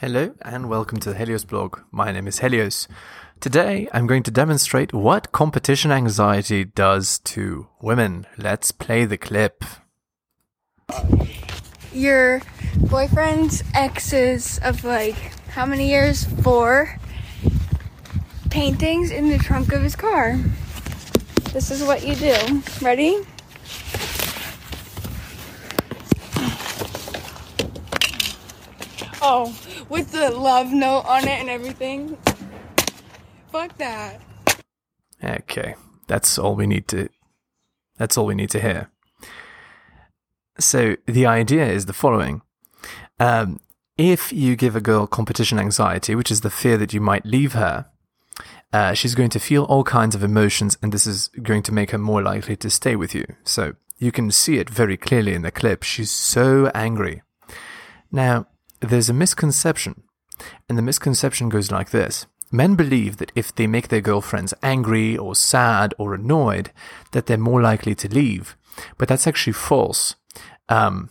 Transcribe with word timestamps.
Hello 0.00 0.34
and 0.40 0.70
welcome 0.70 0.98
to 1.00 1.10
the 1.10 1.14
Helios 1.14 1.44
blog. 1.44 1.80
My 1.90 2.10
name 2.10 2.26
is 2.26 2.38
Helios. 2.38 2.88
Today 3.38 3.86
I'm 3.92 4.06
going 4.06 4.22
to 4.22 4.30
demonstrate 4.30 4.94
what 4.94 5.30
competition 5.30 5.92
anxiety 5.92 6.64
does 6.64 7.18
to 7.18 7.68
women. 7.82 8.26
Let's 8.38 8.72
play 8.72 9.04
the 9.04 9.18
clip. 9.18 9.62
Your 11.92 12.40
boyfriend's 12.78 13.62
exes 13.74 14.58
of 14.64 14.84
like 14.84 15.16
how 15.50 15.66
many 15.66 15.90
years? 15.90 16.24
Four 16.42 16.98
paintings 18.48 19.10
in 19.10 19.28
the 19.28 19.36
trunk 19.36 19.74
of 19.74 19.82
his 19.82 19.96
car. 19.96 20.38
This 21.52 21.70
is 21.70 21.82
what 21.84 22.06
you 22.06 22.14
do. 22.14 22.62
Ready? 22.80 23.18
Oh, 29.22 29.54
with 29.88 30.12
the 30.12 30.30
love 30.30 30.72
note 30.72 31.04
on 31.06 31.24
it 31.24 31.40
and 31.40 31.50
everything. 31.50 32.16
Fuck 33.52 33.76
that. 33.78 34.20
Okay, 35.22 35.74
that's 36.06 36.38
all 36.38 36.54
we 36.54 36.66
need 36.66 36.88
to 36.88 37.08
that's 38.00 38.16
all 38.16 38.24
we 38.24 38.34
need 38.34 38.48
to 38.50 38.60
hear. 38.60 38.90
So 40.58 40.96
the 41.06 41.26
idea 41.26 41.66
is 41.66 41.84
the 41.84 41.92
following. 41.92 42.40
Um, 43.18 43.60
if 43.98 44.32
you 44.32 44.56
give 44.56 44.74
a 44.74 44.80
girl 44.80 45.06
competition 45.06 45.58
anxiety, 45.58 46.14
which 46.14 46.30
is 46.30 46.40
the 46.40 46.48
fear 46.48 46.78
that 46.78 46.94
you 46.94 47.00
might 47.00 47.26
leave 47.26 47.52
her, 47.52 47.86
uh, 48.72 48.94
she's 48.94 49.14
going 49.14 49.28
to 49.30 49.38
feel 49.38 49.64
all 49.64 49.84
kinds 49.84 50.14
of 50.14 50.22
emotions, 50.22 50.78
and 50.80 50.92
this 50.92 51.06
is 51.06 51.28
going 51.42 51.62
to 51.64 51.72
make 51.72 51.90
her 51.90 51.98
more 51.98 52.22
likely 52.22 52.56
to 52.56 52.70
stay 52.70 52.96
with 52.96 53.14
you. 53.14 53.26
So 53.44 53.74
you 53.98 54.10
can 54.10 54.30
see 54.30 54.58
it 54.58 54.70
very 54.70 54.96
clearly 54.96 55.34
in 55.34 55.42
the 55.42 55.50
clip. 55.50 55.82
She's 55.82 56.10
so 56.10 56.70
angry. 56.74 57.22
Now, 58.10 58.46
there's 58.80 59.08
a 59.08 59.14
misconception, 59.14 60.02
and 60.68 60.78
the 60.78 60.82
misconception 60.82 61.48
goes 61.48 61.70
like 61.70 61.90
this. 61.90 62.26
Men 62.50 62.74
believe 62.74 63.18
that 63.18 63.32
if 63.34 63.54
they 63.54 63.66
make 63.66 63.88
their 63.88 64.00
girlfriends 64.00 64.54
angry 64.62 65.16
or 65.16 65.34
sad 65.34 65.94
or 65.98 66.14
annoyed, 66.14 66.72
that 67.12 67.26
they're 67.26 67.38
more 67.38 67.62
likely 67.62 67.94
to 67.94 68.12
leave. 68.12 68.56
But 68.98 69.08
that's 69.08 69.26
actually 69.26 69.52
false. 69.52 70.16
Um, 70.68 71.10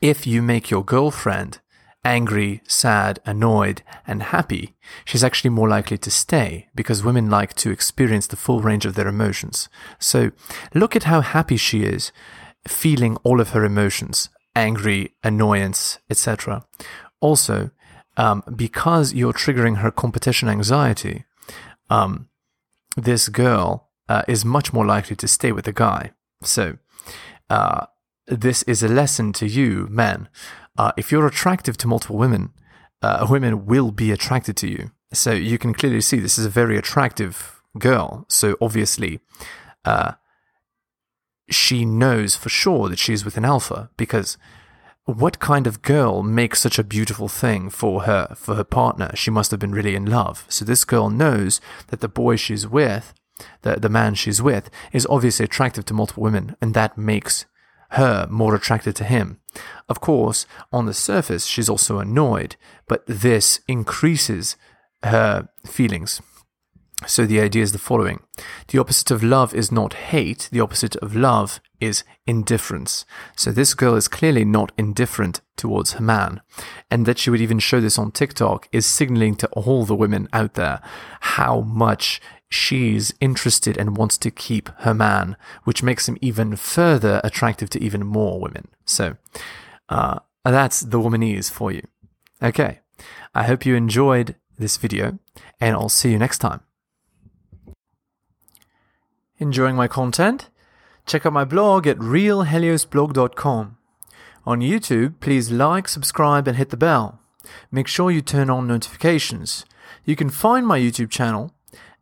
if 0.00 0.26
you 0.26 0.40
make 0.42 0.70
your 0.70 0.84
girlfriend 0.84 1.60
angry, 2.04 2.62
sad, 2.68 3.18
annoyed, 3.26 3.82
and 4.06 4.22
happy, 4.22 4.76
she's 5.04 5.24
actually 5.24 5.50
more 5.50 5.68
likely 5.68 5.98
to 5.98 6.10
stay 6.10 6.68
because 6.74 7.02
women 7.02 7.28
like 7.28 7.52
to 7.54 7.70
experience 7.70 8.28
the 8.28 8.36
full 8.36 8.60
range 8.60 8.86
of 8.86 8.94
their 8.94 9.08
emotions. 9.08 9.68
So 9.98 10.30
look 10.72 10.94
at 10.94 11.04
how 11.04 11.20
happy 11.20 11.56
she 11.56 11.82
is, 11.82 12.12
feeling 12.66 13.16
all 13.24 13.40
of 13.40 13.50
her 13.50 13.64
emotions 13.64 14.30
angry, 14.56 15.14
annoyance, 15.22 15.98
etc. 16.10 16.64
Also, 17.20 17.70
um, 18.16 18.42
because 18.56 19.14
you're 19.14 19.32
triggering 19.32 19.78
her 19.78 19.90
competition 19.90 20.48
anxiety, 20.48 21.24
um, 21.90 22.28
this 22.96 23.28
girl 23.28 23.90
uh, 24.08 24.22
is 24.26 24.44
much 24.44 24.72
more 24.72 24.86
likely 24.86 25.14
to 25.16 25.28
stay 25.28 25.52
with 25.52 25.66
the 25.66 25.72
guy. 25.72 26.12
So, 26.42 26.78
uh, 27.50 27.86
this 28.26 28.62
is 28.64 28.82
a 28.82 28.88
lesson 28.88 29.32
to 29.34 29.46
you, 29.46 29.86
men. 29.90 30.28
Uh, 30.76 30.92
if 30.96 31.12
you're 31.12 31.26
attractive 31.26 31.76
to 31.78 31.86
multiple 31.86 32.16
women, 32.16 32.52
uh, 33.02 33.26
women 33.28 33.66
will 33.66 33.92
be 33.92 34.10
attracted 34.10 34.56
to 34.56 34.68
you. 34.68 34.90
So 35.12 35.30
you 35.32 35.58
can 35.58 35.72
clearly 35.72 36.00
see 36.00 36.18
this 36.18 36.38
is 36.38 36.46
a 36.46 36.50
very 36.50 36.76
attractive 36.76 37.62
girl. 37.78 38.24
So 38.28 38.56
obviously, 38.60 39.20
uh, 39.84 40.12
she 41.48 41.84
knows 41.84 42.34
for 42.34 42.48
sure 42.48 42.88
that 42.88 42.98
she's 42.98 43.24
with 43.24 43.36
an 43.36 43.44
alpha 43.44 43.90
because 43.96 44.36
what 45.04 45.38
kind 45.38 45.66
of 45.68 45.82
girl 45.82 46.22
makes 46.22 46.60
such 46.60 46.78
a 46.78 46.84
beautiful 46.84 47.28
thing 47.28 47.70
for 47.70 48.02
her 48.02 48.34
for 48.34 48.56
her 48.56 48.64
partner? 48.64 49.12
She 49.14 49.30
must 49.30 49.52
have 49.52 49.60
been 49.60 49.72
really 49.72 49.94
in 49.94 50.06
love. 50.06 50.44
So 50.48 50.64
this 50.64 50.84
girl 50.84 51.10
knows 51.10 51.60
that 51.88 52.00
the 52.00 52.08
boy 52.08 52.36
she's 52.36 52.66
with 52.66 53.14
the, 53.62 53.76
the 53.76 53.88
man 53.88 54.14
she's 54.14 54.42
with 54.42 54.70
is 54.92 55.06
obviously 55.08 55.44
attractive 55.44 55.84
to 55.86 55.94
multiple 55.94 56.22
women 56.22 56.56
and 56.60 56.74
that 56.74 56.98
makes 56.98 57.46
her 57.90 58.26
more 58.30 58.54
attracted 58.54 58.96
to 58.96 59.04
him. 59.04 59.38
Of 59.88 60.00
course 60.00 60.46
on 60.72 60.86
the 60.86 60.94
surface 60.94 61.46
she's 61.46 61.68
also 61.68 61.98
annoyed 61.98 62.56
but 62.88 63.06
this 63.06 63.60
increases 63.68 64.56
her 65.02 65.48
feelings 65.64 66.20
so 67.04 67.26
the 67.26 67.40
idea 67.40 67.62
is 67.62 67.72
the 67.72 67.78
following. 67.78 68.20
The 68.68 68.78
opposite 68.78 69.10
of 69.10 69.22
love 69.22 69.54
is 69.54 69.70
not 69.70 69.92
hate. 69.94 70.48
The 70.50 70.60
opposite 70.60 70.96
of 70.96 71.14
love 71.14 71.60
is 71.78 72.04
indifference. 72.26 73.04
So 73.36 73.52
this 73.52 73.74
girl 73.74 73.96
is 73.96 74.08
clearly 74.08 74.46
not 74.46 74.72
indifferent 74.78 75.42
towards 75.56 75.92
her 75.92 76.02
man. 76.02 76.40
And 76.90 77.04
that 77.04 77.18
she 77.18 77.28
would 77.28 77.40
even 77.40 77.58
show 77.58 77.80
this 77.80 77.98
on 77.98 78.12
TikTok 78.12 78.68
is 78.72 78.86
signaling 78.86 79.36
to 79.36 79.48
all 79.48 79.84
the 79.84 79.94
women 79.94 80.26
out 80.32 80.54
there 80.54 80.80
how 81.20 81.60
much 81.60 82.20
she's 82.48 83.12
interested 83.20 83.76
and 83.76 83.96
wants 83.96 84.16
to 84.18 84.30
keep 84.30 84.70
her 84.78 84.94
man, 84.94 85.36
which 85.64 85.82
makes 85.82 86.08
him 86.08 86.16
even 86.22 86.56
further 86.56 87.20
attractive 87.22 87.68
to 87.70 87.82
even 87.82 88.06
more 88.06 88.40
women. 88.40 88.68
So, 88.86 89.16
uh, 89.90 90.20
that's 90.44 90.80
the 90.80 90.98
womanese 90.98 91.50
for 91.50 91.72
you. 91.72 91.82
Okay. 92.42 92.80
I 93.34 93.42
hope 93.42 93.66
you 93.66 93.74
enjoyed 93.74 94.36
this 94.58 94.78
video 94.78 95.18
and 95.60 95.74
I'll 95.74 95.90
see 95.90 96.10
you 96.10 96.18
next 96.18 96.38
time. 96.38 96.60
Enjoying 99.38 99.76
my 99.76 99.88
content? 99.88 100.48
Check 101.06 101.26
out 101.26 101.32
my 101.32 101.44
blog 101.44 101.86
at 101.86 101.98
realheliosblog.com. 101.98 103.76
On 104.46 104.60
YouTube, 104.60 105.14
please 105.20 105.50
like, 105.50 105.88
subscribe, 105.88 106.48
and 106.48 106.56
hit 106.56 106.70
the 106.70 106.76
bell. 106.76 107.20
Make 107.70 107.86
sure 107.86 108.10
you 108.10 108.22
turn 108.22 108.48
on 108.48 108.66
notifications. 108.66 109.64
You 110.04 110.16
can 110.16 110.30
find 110.30 110.66
my 110.66 110.78
YouTube 110.78 111.10
channel 111.10 111.52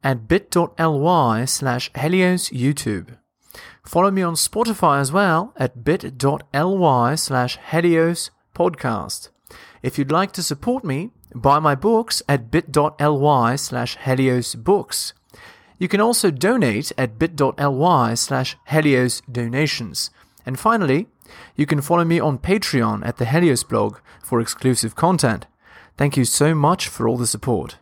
at 0.03 0.29
bit.ly 0.29 1.45
slash 1.47 1.91
heliosyoutube. 1.93 3.17
Follow 3.85 4.11
me 4.11 4.23
on 4.23 4.35
Spotify 4.35 5.01
as 5.01 5.11
well 5.11 5.53
at 5.57 5.85
bit.ly 5.85 7.15
slash 7.15 7.59
helios 7.71 8.31
podcast. 8.55 9.31
If 9.83 9.99
you'd 9.99 10.13
like 10.13 10.33
to 10.33 10.43
support 10.43 10.85
me, 10.85 11.11
buy 11.35 11.59
my 11.59 11.75
books 11.75 12.23
at 12.29 12.51
bit.ly 12.51 13.57
slash 13.57 13.97
helios 13.97 14.55
books. 14.55 15.13
You 15.79 15.89
can 15.89 16.01
also 16.01 16.31
donate 16.31 16.93
at 16.97 17.19
bit.ly 17.19 18.15
slash 18.15 18.57
Helios 18.69 19.23
donations. 19.31 20.11
And 20.47 20.59
finally, 20.59 21.09
you 21.57 21.67
can 21.67 21.81
follow 21.81 22.05
me 22.05 22.21
on 22.21 22.39
Patreon 22.39 23.05
at 23.07 23.17
the 23.17 23.25
Helios 23.25 23.65
blog 23.65 23.99
for 24.23 24.41
exclusive 24.41 24.95
content. 24.95 25.47
Thank 25.97 26.17
you 26.17 26.25
so 26.25 26.55
much 26.55 26.89
for 26.89 27.09
all 27.09 27.17
the 27.17 27.27
support. 27.27 27.79